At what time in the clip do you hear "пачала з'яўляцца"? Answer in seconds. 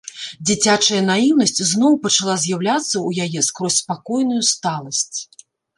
2.07-2.93